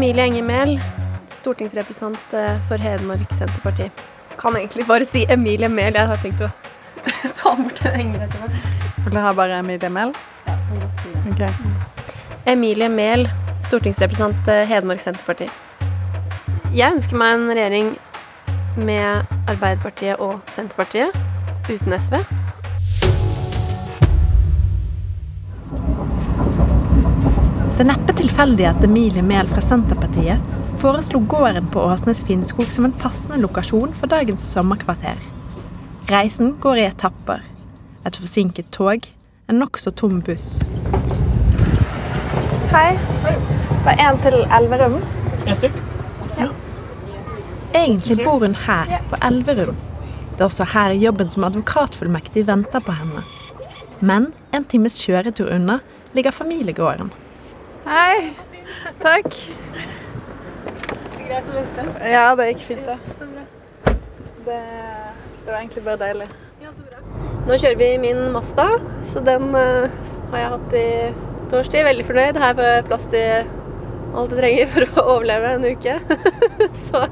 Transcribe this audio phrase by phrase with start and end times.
[0.00, 0.78] Emilie Enger Mehl,
[1.28, 3.90] stortingsrepresentant eh, for Hedmark Senterparti.
[4.40, 5.92] Kan egentlig bare si Emilie Mehl.
[5.92, 6.48] Jeg har tenkt å
[7.36, 8.70] ta bort den engel etter hvert.
[9.04, 10.14] Vil du ha bare Emilie Mehl?
[10.46, 11.50] Ja, kan godt si det.
[11.52, 12.48] Ok.
[12.48, 13.26] Emilie Mehl,
[13.66, 15.50] stortingsrepresentant eh, Hedmark Senterparti.
[16.72, 17.92] Jeg ønsker meg en regjering
[18.80, 21.12] med Arbeiderpartiet og Senterpartiet,
[21.68, 22.22] uten SV.
[27.80, 30.42] Det er neppe tilfeldig at Emilie Mehl fra Senterpartiet
[30.82, 35.16] foreslo gården på Åsnes Finnskog som en passende lokasjon for dagens sommerkvarter.
[36.10, 37.40] Reisen går i etapper.
[38.04, 39.06] Et forsinket tog,
[39.48, 40.58] en nokså tom buss.
[42.74, 42.98] Hei.
[43.86, 44.98] Var en til Elverum?
[45.46, 45.80] En stykk?
[47.72, 49.80] Egentlig bor hun her, på Elverum.
[50.34, 53.24] Det er også her jobben som advokatfullmektig venter på henne.
[54.04, 55.80] Men en times kjøretur unna
[56.12, 57.08] ligger familiegården.
[57.80, 58.34] Hei.
[59.00, 59.36] Takk.
[61.16, 61.84] Greit å vente.
[62.12, 62.96] Ja, det gikk fint, det.
[63.16, 63.44] Så bra.
[64.44, 64.58] Det,
[65.46, 66.26] det var egentlig bare deilig.
[66.60, 67.00] Ja, så bra.
[67.48, 68.66] Nå kjører vi min Mazda,
[69.14, 69.88] så den uh,
[70.28, 71.86] har jeg hatt i et års tid.
[71.88, 72.42] Veldig fornøyd.
[72.44, 73.50] Her får jeg plass til
[74.10, 75.96] alt jeg trenger for å overleve en uke.
[76.84, 77.04] så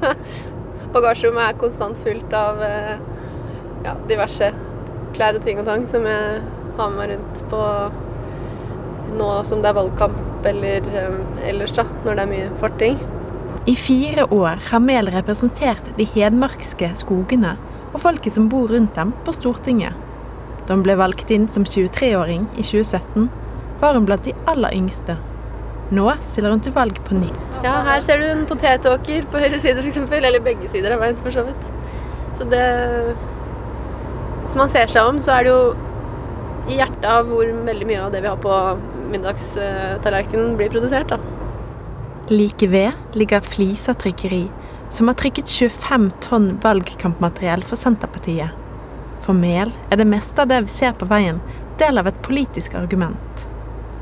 [0.93, 2.95] bagasjerommet er konstant fullt av uh,
[3.87, 4.53] ja, diverse
[5.17, 6.41] klær og ting og tang som jeg
[6.77, 7.67] har med meg rundt på
[9.17, 12.99] nå som det er valgkamp eller eh, ellers, da, når det er mye farting.
[13.69, 17.57] I fire år har Mehl representert de hedmarkske skogene
[17.89, 19.97] og folket som bor rundt dem, på Stortinget.
[20.67, 23.25] Da hun ble valgt inn som 23-åring i 2017,
[23.81, 25.17] var hun blant de aller yngste.
[25.95, 27.59] Nå stiller hun til valg på nytt.
[27.65, 30.11] Ja, her ser du en potetåker på høyre side f.eks.
[30.19, 31.71] Eller begge sider av veien, for så vidt.
[32.37, 32.65] Så det
[34.45, 38.05] Hvis man ser seg om, så er det jo i hjertet av hvor veldig mye
[38.05, 38.53] av det vi har på
[39.11, 41.09] middagstallerkenen, blir produsert.
[41.09, 41.19] da.
[42.29, 44.47] Like ved ligger Flisa trykkeri,
[44.89, 48.53] som har trykket 25 tonn valgkampmateriell for Senterpartiet.
[49.25, 51.41] For Mehl er det meste av det vi ser på veien,
[51.79, 53.47] del av et politisk argument.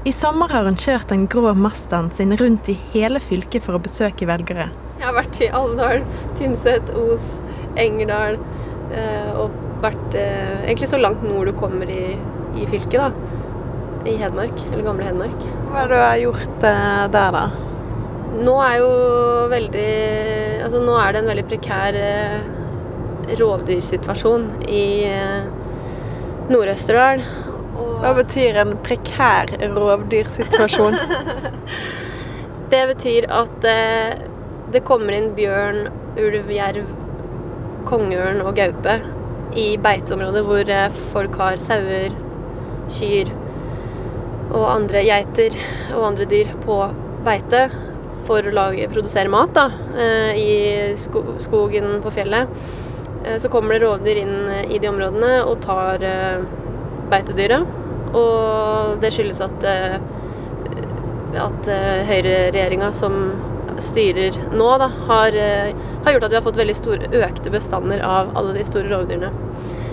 [0.08, 3.82] I sommer har hun kjørt den grå Mazdaen sin rundt i hele fylket for å
[3.84, 4.70] besøke velgere.
[4.98, 6.06] Jeg har vært i Alvdal,
[6.38, 7.26] Tynset, Os,
[7.78, 8.38] Engerdal
[8.96, 12.16] eh, og vært eh, egentlig så langt nord du kommer i,
[12.56, 13.27] i fylket, da.
[14.06, 15.46] I Hedmark, eller gamle Hedmark.
[15.72, 17.46] Hva er det du har gjort eh, der, da?
[18.38, 18.90] Nå er jo
[19.50, 19.92] veldig
[20.68, 22.38] Altså nå er det en veldig prekær eh,
[23.40, 25.48] rovdyrsituasjon i eh,
[26.52, 27.24] Nord-Østerdal.
[27.78, 30.98] Og Hva betyr en prekær rovdyrsituasjon?
[32.72, 33.68] det betyr at
[34.74, 35.88] det kommer inn bjørn,
[36.20, 36.90] ulv, jerv,
[37.88, 38.98] kongeørn og gaupe
[39.58, 40.72] i beiteområder hvor
[41.14, 42.16] folk har sauer,
[42.92, 43.32] kyr
[44.48, 45.56] og andre geiter
[45.96, 46.80] og andre dyr på
[47.26, 47.68] beite
[48.28, 50.52] for å lage, produsere mat da, eh, i
[50.98, 52.48] skogen på fjellet.
[53.24, 56.04] Eh, Så kommer det rovdyr inn eh, i de områdene og tar
[57.10, 57.66] beitedyret.
[58.16, 59.64] Og det skyldes at,
[61.36, 61.68] at
[62.08, 63.18] høyreregjeringa som
[63.84, 65.36] styrer nå, da, har,
[66.06, 69.32] har gjort at vi har fått veldig store, økte bestander av alle de store rovdyrene.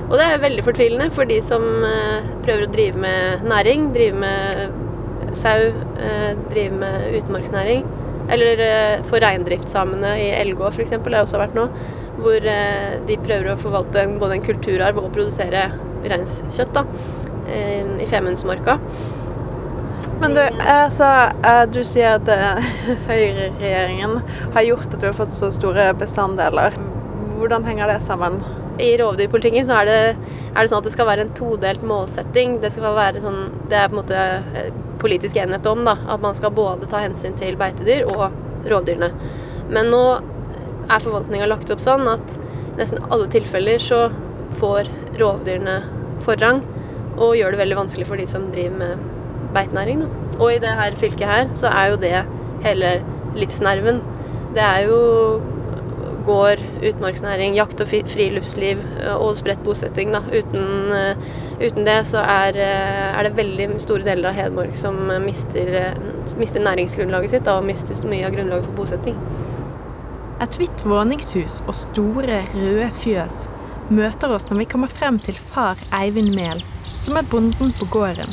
[0.04, 4.20] Og det er veldig fortvilende for de som eh, prøver å drive med næring, drive
[4.20, 7.87] med sau, eh, drive med utmarksnæring.
[8.34, 10.92] Eller eh, for reindriftssamene i Elgå f.eks.
[10.98, 11.69] har også vært nå.
[12.15, 12.47] Hvor
[13.09, 15.65] de prøver å forvalte både en kulturarv og produsere
[16.06, 16.84] reinskjøtt da,
[17.98, 18.76] i Femundsmarka.
[20.22, 21.10] Men du, altså,
[21.75, 22.31] du sier at
[23.10, 24.21] høyreregjeringen
[24.54, 26.78] har gjort at du har fått så store bestanddeler.
[27.34, 28.38] Hvordan henger det sammen?
[28.82, 29.98] I rovdyrpolitikken så er det,
[30.50, 32.58] er det sånn at det skal være en todelt målsetting.
[32.62, 33.40] Det skal være sånn,
[33.70, 34.22] det er på en måte
[34.58, 34.70] eh,
[35.02, 38.34] politisk enighet om da, at man skal både ta hensyn til beitedyr og
[38.70, 39.12] rovdyrene.
[39.70, 40.02] Men nå
[40.84, 42.34] er forvaltninga lagt opp sånn at
[42.78, 44.08] nesten alle tilfeller så
[44.58, 45.78] får rovdyrene
[46.24, 46.62] forrang,
[47.14, 49.03] og gjør det veldig vanskelig for de som driver med
[49.54, 50.03] beitenæring.
[50.03, 50.09] Da.
[50.41, 52.15] Og i det her fylket her så er jo det
[52.65, 52.94] hele
[53.38, 54.00] livsnerven.
[54.54, 54.98] Det er jo
[56.26, 60.12] gård, utmarksnæring, jakt og friluftsliv eh, og spredt bosetting.
[60.15, 60.22] Da.
[60.32, 61.24] Uten, eh,
[61.60, 65.94] uten det så er, eh, er det veldig store deler av Hedmark som mister,
[66.41, 69.18] mister næringsgrunnlaget sitt da, og mister så mye av grunnlaget for bosetting.
[70.42, 73.47] Et hvitt våningshus og store, røde fjøs
[73.92, 76.65] møter oss når vi kommer frem til far Eivind Mehl,
[77.04, 78.32] som er bonden på gården.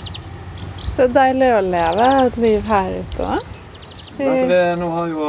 [0.96, 3.40] Det er deilig å leve et liv her ute
[4.22, 5.28] det, nå har jo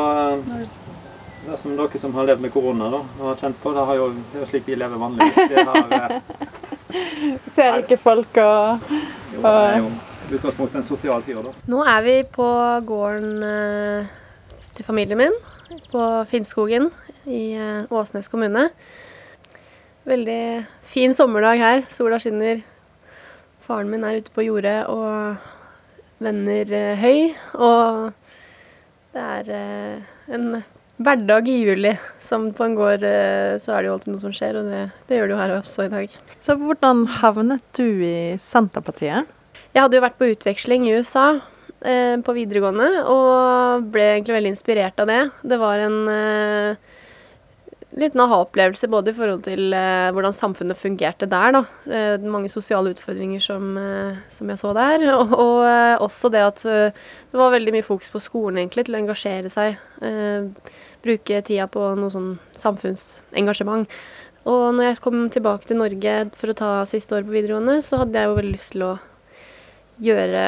[1.43, 3.99] det som dere som har levd med korona da, og har kjent på, det, har
[3.99, 5.51] jo, det er jo slik vi lever vanligvis.
[5.51, 6.19] Det, har, eh,
[7.57, 8.91] Ser ikke folk og
[9.33, 9.93] jo, det er jo
[10.33, 11.41] i utgangspunktet en sosial fyr.
[11.45, 11.53] da.
[11.69, 12.49] Nå er vi på
[12.89, 14.13] gården eh,
[14.77, 15.39] til familien min
[15.93, 16.91] på Finnskogen
[17.27, 18.69] i eh, Åsnes kommune.
[20.09, 21.85] Veldig fin sommerdag her.
[21.93, 22.63] Sola skinner.
[23.67, 25.37] Faren min er ute på jordet og
[26.23, 27.35] vender eh, høy.
[27.59, 28.13] Og
[29.13, 29.53] det er
[30.33, 30.63] en
[31.01, 31.95] hverdag i juli.
[32.23, 34.83] Som på en gård eh, så er det jo alltid noe som skjer, og det,
[35.09, 36.19] det gjør det jo her også i dag.
[36.43, 39.31] Så hvordan havnet du i Senterpartiet?
[39.73, 41.27] Jeg hadde jo vært på utveksling i USA
[41.81, 45.23] eh, på videregående, og ble egentlig veldig inspirert av det.
[45.55, 46.92] Det var en eh,
[47.99, 51.63] liten aha-opplevelse både i forhold til eh, hvordan samfunnet fungerte der, da.
[51.93, 55.05] Eh, mange sosiale utfordringer som, eh, som jeg så der.
[55.13, 57.03] Og, og eh, også det at eh,
[57.33, 59.77] det var veldig mye fokus på skolen, egentlig, til å engasjere seg.
[60.01, 60.49] Eh,
[61.05, 62.31] bruke tida på noe sånn
[62.63, 63.91] samfunnsengasjement.
[64.49, 68.01] Og når jeg kom tilbake til Norge for å ta siste år på videregående, så
[68.01, 68.95] hadde jeg jo veldig lyst til å
[70.03, 70.47] gjøre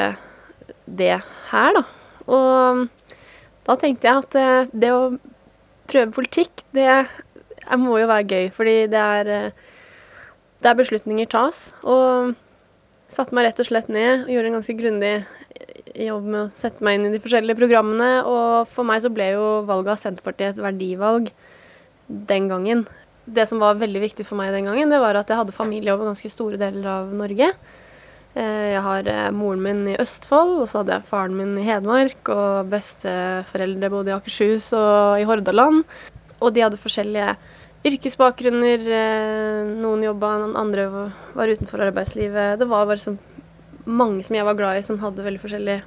[0.97, 1.13] det
[1.51, 1.85] her, da.
[2.25, 2.83] Og
[3.69, 5.13] da tenkte jeg at det å
[5.87, 6.89] prøve politikk, det
[7.69, 9.63] jeg må jo være gøy, fordi det er eh,
[10.65, 11.67] der beslutninger tas.
[11.83, 12.33] Og
[13.11, 15.15] satte meg rett og slett ned og gjorde en ganske grundig
[15.95, 18.11] jobb med å sette meg inn i de forskjellige programmene.
[18.27, 21.31] Og for meg så ble jo valget av Senterpartiet et verdivalg
[22.07, 22.85] den gangen.
[23.25, 25.93] Det som var veldig viktig for meg den gangen, det var at jeg hadde familie
[25.95, 27.47] over ganske store deler av Norge.
[28.35, 31.65] Eh, Jeg har eh, moren min i Østfold, og så hadde jeg faren min i
[31.65, 35.85] Hedmark, og besteforeldre bodde i Akershus og i Hordaland.
[36.41, 37.35] Og de hadde forskjellige
[37.85, 38.87] yrkesbakgrunner.
[38.89, 40.87] eh, Noen jobba, noen andre
[41.35, 42.59] var utenfor arbeidslivet.
[42.59, 43.19] Det var sånn
[43.85, 45.81] mange som jeg var glad i, som hadde veldig forskjellig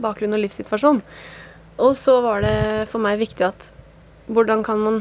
[0.00, 1.02] bakgrunn og livssituasjon.
[1.80, 3.72] Og så var det for meg viktig at
[4.30, 5.00] hvordan kan man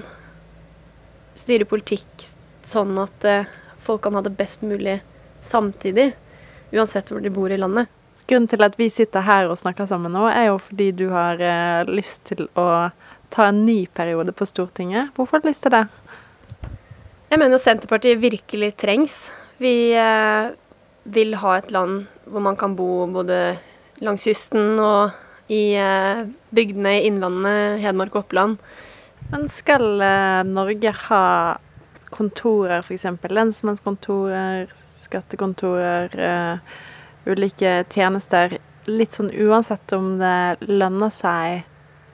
[1.37, 2.25] styre politikk
[2.65, 3.45] sånn at eh,
[3.85, 4.99] folk kan ha det best mulig
[5.45, 6.13] samtidig,
[6.73, 7.89] uansett hvor de bor i landet.
[8.29, 11.39] Grunnen til at vi sitter her og snakker sammen nå, er jo fordi du har
[11.41, 12.89] eh, lyst til å
[13.29, 15.13] ta en ny periode på Stortinget.
[15.15, 15.85] Hvorfor har du lyst til det?
[17.29, 19.17] Jeg mener Senterpartiet virkelig trengs.
[19.61, 20.51] Vi eh,
[21.03, 23.57] vil ha et land hvor man kan bo både
[24.01, 25.11] langs kysten og
[25.49, 28.57] i eh, bygdene i Innlandet, Hedmark og Oppland.
[29.29, 31.23] Men skal eh, Norge ha
[32.13, 33.05] kontorer, f.eks.
[33.29, 34.69] lensmannskontorer,
[35.03, 36.79] skattekontorer, eh,
[37.29, 38.57] ulike tjenester,
[38.89, 41.65] litt sånn uansett om det lønner seg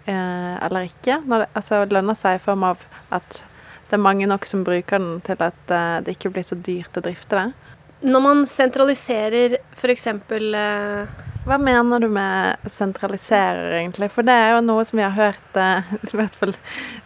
[0.06, 1.20] eh, eller ikke?
[1.26, 2.86] Når det, altså lønner seg i form av
[3.16, 3.44] at
[3.90, 6.98] det er mange nok som bruker den til at eh, det ikke blir så dyrt
[6.98, 7.48] å drifte det?
[8.06, 10.08] Når man sentraliserer f.eks.
[10.08, 14.10] Eh, Hva mener du med sentraliserer, egentlig?
[14.14, 16.56] For det er jo noe som vi har hørt, eh, i hvert fall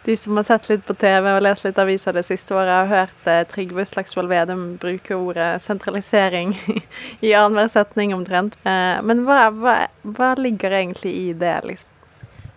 [0.06, 2.90] de som har sett litt på TV og lest litt aviser det siste året, har
[2.90, 6.56] hørt eh, Trygve Slagsvold Vedum bruke ordet sentralisering
[7.20, 8.58] i annenhver setning omtrent.
[8.64, 9.78] Eh, men hva, hva,
[10.16, 11.99] hva ligger egentlig i det, liksom?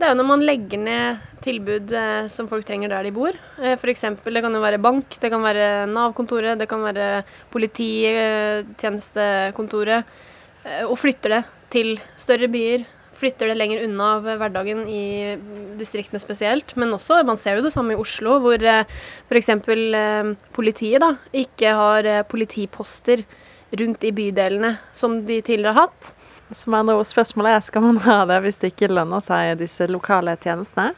[0.03, 3.31] Det er jo når man legger ned tilbud eh, som folk trenger der de bor.
[3.55, 7.23] Eh, eksempel, det kan jo være bank, det kan være Nav-kontoret, det kan være
[7.53, 10.03] polititjenestekontoret.
[10.67, 12.83] Eh, og flytter det til større byer.
[13.15, 15.39] Flytter det lenger unna av hverdagen i
[15.79, 16.75] distriktene spesielt.
[16.75, 18.83] Men også, man ser jo det samme i Oslo, hvor eh,
[19.29, 19.49] f.eks.
[19.56, 23.23] Eh, politiet da, ikke har politiposter
[23.79, 26.11] rundt i bydelene som de tidligere har hatt.
[26.57, 29.88] Som andre ord, spørsmålet er skal man ha det hvis det ikke lønner seg, disse
[29.92, 30.94] lokale tjenestene?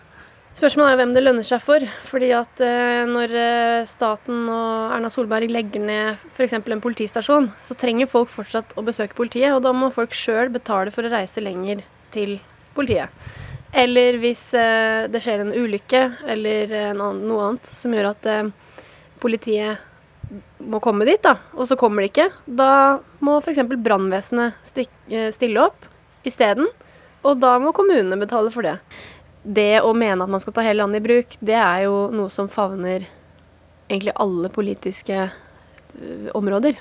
[0.55, 1.83] Spørsmålet er hvem det lønner seg for.
[2.07, 6.55] Fordi at eh, når eh, staten og Erna Solberg legger ned f.eks.
[6.59, 10.95] en politistasjon, så trenger folk fortsatt å besøke politiet, og da må folk sjøl betale
[10.95, 11.83] for å reise lenger
[12.15, 12.37] til
[12.77, 13.11] politiet.
[13.75, 18.31] Eller hvis eh, det skjer en ulykke eller noe annet som gjør at
[19.19, 19.83] politiet
[20.65, 23.61] må komme dit, da, og så kommer de ikke, da må f.eks.
[23.85, 24.79] brannvesenet
[25.09, 25.85] eh, stille opp
[26.25, 26.69] isteden,
[27.25, 28.79] og da må kommunene betale for det
[29.45, 32.33] det å mene at man skal ta hele landet i bruk, det er jo noe
[32.33, 33.05] som favner
[33.85, 35.27] egentlig alle politiske
[36.35, 36.79] områder.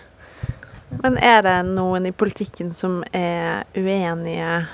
[1.02, 4.64] Men er det noen i politikken som er uenige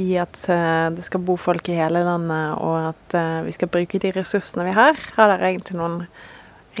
[0.00, 3.70] i at eh, det skal bo folk i hele landet, og at eh, vi skal
[3.70, 4.98] bruke de ressursene vi har?
[5.14, 6.00] Har dere egentlig noen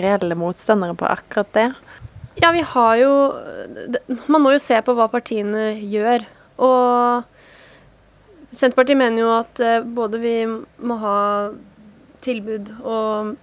[0.00, 1.68] reelle motstandere på akkurat det?
[2.40, 3.12] Ja, vi har jo
[4.26, 6.24] Man må jo se på hva partiene gjør.
[6.64, 7.30] Og
[8.54, 11.18] Senterpartiet mener jo at eh, både vi må ha
[12.24, 13.34] tilbud og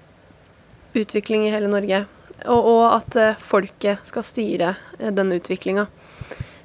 [0.97, 2.05] utvikling i hele Norge,
[2.45, 5.89] og, og at eh, folket skal styre eh, denne utviklinga.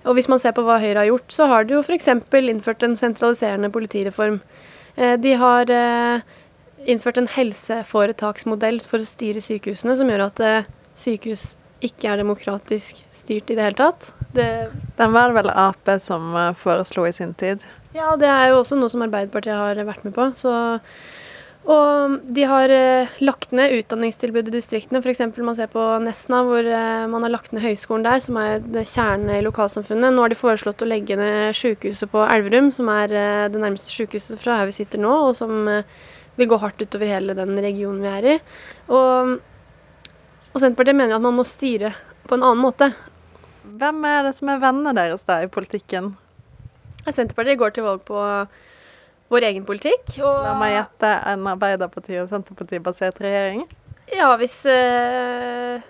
[0.07, 2.07] Og hvis man ser på hva Høyre har gjort, så har de jo f.eks.
[2.39, 4.39] innført en sentraliserende politireform.
[4.97, 5.69] De har
[6.87, 13.03] innført en helseforetaksmodell for å styre sykehusene, som gjør at eh, sykehus ikke er demokratisk
[13.15, 14.13] styrt i det hele tatt.
[14.37, 14.49] Det,
[14.99, 17.65] Den var vel Ap som eh, foreslo i sin tid.
[17.97, 20.29] Ja, det er jo også noe som Arbeiderpartiet har vært med på.
[20.37, 20.53] Så,
[21.67, 25.03] og de har eh, lagt ned utdanningstilbud i distriktene.
[25.03, 25.25] F.eks.
[25.37, 26.69] man ser på Nesna, hvor
[27.13, 30.15] man har lagt ned høyskolen der, som er kjernen i lokalsamfunnet.
[30.15, 33.17] Nå har de foreslått å legge ned sykehuset på Elverum, som er
[33.53, 35.67] det nærmeste sykehuset fra her vi sitter nå, og som
[36.37, 38.37] vil gå hardt utover hele den regionen vi er i.
[38.93, 39.37] Og,
[40.53, 41.95] og Senterpartiet mener at man må styre
[42.27, 42.91] på en annen måte.
[43.67, 46.15] Hvem er det som er vennene deres da i politikken?
[47.07, 48.21] Senterpartiet går til valg på
[49.33, 50.17] vår egen politikk.
[50.21, 53.67] Og La meg gjette en Arbeiderparti- og Senterparti-basert regjering.
[54.13, 55.81] ja, hvis, eh,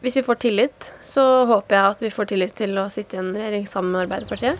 [0.00, 3.18] hvis vi får tillit, så håper jeg at vi får tillit til å sitte i
[3.18, 4.58] en regjering sammen med Arbeiderpartiet.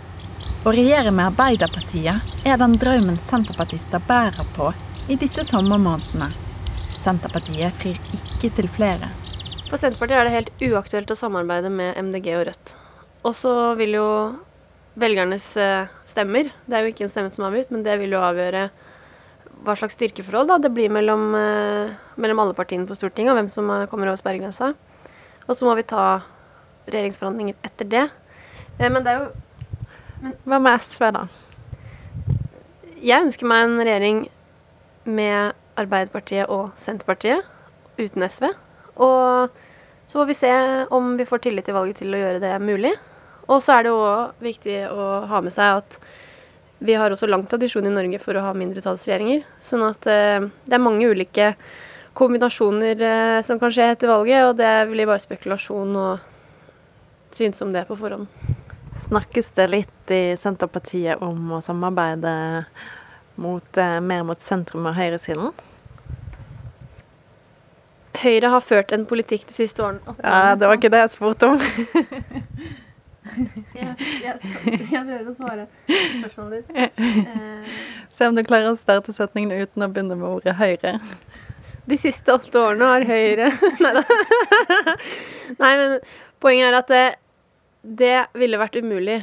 [0.63, 4.73] Å regjere med Arbeiderpartiet er den drømmen senterpartister bærer på
[5.09, 6.29] i disse sommermånedene.
[7.03, 9.09] Senterpartiet frir ikke til flere.
[9.67, 12.75] For Senterpartiet er det helt uaktuelt å samarbeide med MDG og Rødt.
[13.27, 14.07] Og så vil jo
[14.99, 18.13] velgernes eh, stemmer Det er jo ikke en stemme som er avgitt, men det vil
[18.15, 18.67] jo avgjøre
[19.63, 23.51] hva slags styrkeforhold da, det blir mellom, eh, mellom alle partiene på Stortinget, og hvem
[23.51, 24.73] som eh, kommer over sperregrensa.
[25.49, 26.23] Og så må vi ta
[26.87, 28.05] regjeringsforhandlinger etter det.
[28.83, 29.33] Men det er jo
[30.47, 31.25] Hva med SV, da?
[33.03, 34.21] Jeg ønsker meg en regjering
[35.05, 37.47] med Arbeiderpartiet og Senterpartiet,
[37.99, 38.51] uten SV.
[39.03, 39.55] Og
[40.11, 40.53] så må vi se
[40.93, 42.93] om vi får tillit i valget til å gjøre det mulig.
[43.49, 45.99] Og så er det òg viktig å ha med seg at
[46.83, 49.45] vi har også lang tradisjon i Norge for å ha mindretallsregjeringer.
[49.63, 51.53] Sånn at eh, det er mange ulike
[52.19, 57.71] kombinasjoner eh, som kan skje etter valget, og det blir bare spekulasjon og synes om
[57.73, 58.27] det på forhånd.
[59.07, 62.35] Snakkes det litt i Senterpartiet om å samarbeide
[63.37, 65.53] mot, eh, mer mot sentrum og høyresiden?
[68.23, 70.15] Høyre har ført en politikk de siste årene.
[70.23, 71.63] Ja, det var ikke det jeg spurte om.
[73.73, 74.33] Jeg, jeg,
[74.93, 76.97] jeg prøver å svare spørsmålet ditt.
[76.99, 77.77] Eh,
[78.19, 80.97] Se om du klarer å starte setningen uten å begynne med ordet Høyre.
[81.89, 83.49] De siste åtte årene har Høyre
[83.83, 84.03] Nei da.
[85.63, 85.95] Nei, men
[86.43, 87.05] poenget er at det,
[88.03, 89.23] det ville vært umulig,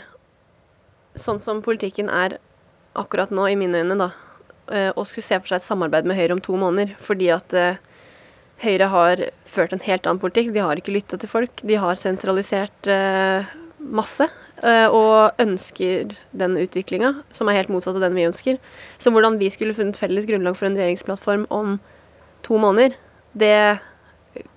[1.19, 2.39] sånn som politikken er
[2.97, 4.09] akkurat nå, i mine øyne, da,
[4.71, 6.95] eh, å skulle se for seg et samarbeid med Høyre om to måneder.
[7.03, 7.79] Fordi at eh,
[8.63, 10.53] Høyre har ført en helt annen politikk.
[10.53, 11.63] De har ikke lytta til folk.
[11.63, 14.29] De har sentralisert eh, masse.
[14.59, 18.57] og ønsker den utviklinga, som er helt motsatt av den vi ønsker.
[18.99, 21.77] Så hvordan vi skulle funnet felles grunnlag for en regjeringsplattform om
[22.43, 22.97] to måneder,
[23.31, 23.79] det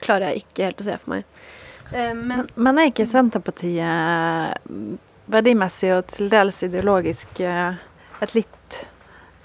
[0.02, 1.22] klarer jeg ikke helt å se for meg.
[2.18, 4.98] Men Men er ikke Senterpartiet
[5.30, 7.78] verdimessig og til dels ideologisk eh,
[8.22, 8.78] et litt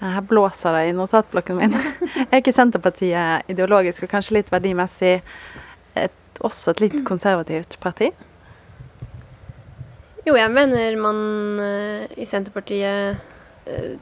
[0.00, 1.76] eh, Her blåser det i notatblokken min.
[2.30, 5.18] Er ikke Senterpartiet ideologisk og kanskje litt verdimessig
[5.98, 8.12] et, også et litt konservativt parti?
[10.28, 11.18] jo, jeg mener man
[11.64, 13.16] eh, i Senterpartiet
[13.64, 13.94] eh,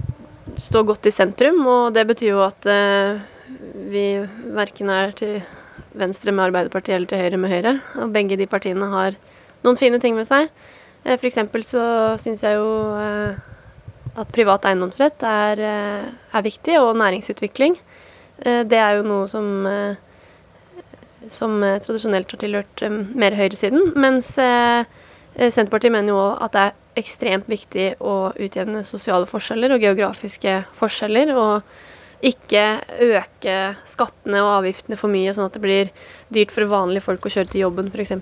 [0.59, 2.67] står godt i sentrum, og det betyr jo at
[3.91, 4.03] vi
[4.57, 5.37] verken er til
[5.99, 7.73] venstre med Arbeiderpartiet eller til høyre med Høyre.
[8.03, 9.19] Og begge de partiene har
[9.67, 10.49] noen fine ting med seg.
[11.05, 11.85] For eksempel så
[12.23, 12.71] syns jeg jo
[14.17, 17.77] at privat eiendomsrett er, eh, er viktig, og næringsutvikling.
[18.45, 19.97] Eh, det er jo noe som eh,
[21.29, 22.83] som tradisjonelt har tilhørt
[23.17, 23.97] mer høyresiden.
[23.97, 30.65] Mens Senterpartiet mener jo at det er ekstremt viktig å utjevne sosiale forskjeller og geografiske
[30.79, 31.33] forskjeller.
[31.35, 31.63] Og
[32.23, 32.63] ikke
[33.03, 33.57] øke
[33.91, 35.91] skattene og avgiftene for mye, sånn at det blir
[36.31, 38.13] dyrt for vanlige folk å kjøre til jobben f.eks.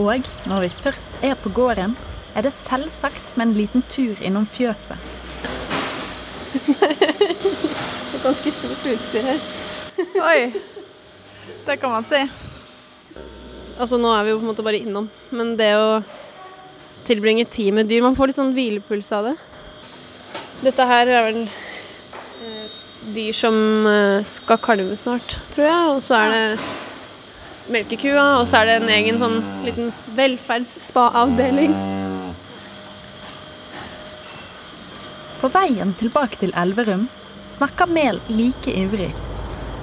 [0.00, 1.96] Og når vi først er på gården,
[2.36, 4.98] er det selvsagt med en liten tur innom fjøset.
[6.66, 9.42] det Et ganske stort utstyr her.
[10.30, 10.52] Oi!
[11.66, 12.20] Det kan man si.
[13.80, 16.02] Altså nå er vi jo på en måte bare innom, men det å
[17.08, 19.36] tilbringe tid med dyr Man får litt sånn hvilepuls av det.
[20.60, 22.74] Dette her er vel eh,
[23.14, 23.56] dyr som
[23.88, 25.94] eh, skal kalve snart, tror jeg.
[25.94, 26.44] Og så er det
[27.72, 31.99] melkekua, og så er det en egen sånn liten velferdsspa-avdeling.
[35.40, 37.06] På veien tilbake til Elverum
[37.48, 39.14] snakker Mehl like ivrig.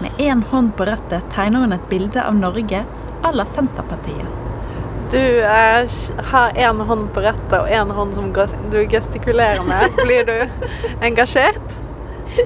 [0.02, 2.84] Med én hånd på rattet tegner hun et bilde av Norge
[3.26, 4.28] à la Senterpartiet.
[5.10, 5.90] Du er,
[6.30, 8.30] har én hånd på rattet og én hånd som
[8.70, 9.98] du gestikulerer med.
[10.04, 10.38] Blir du
[11.02, 11.66] engasjert?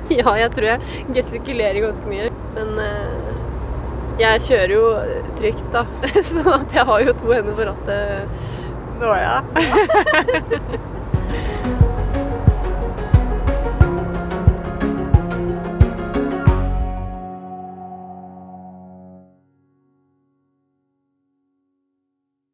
[0.08, 2.30] Ja, jeg tror jeg gestikulerer ganske mye.
[2.56, 3.34] Men eh,
[4.22, 4.86] jeg kjører jo
[5.42, 5.84] trygt, da.
[6.32, 8.40] Så at jeg har jo to hender på rattet.
[9.04, 9.42] Nå ja.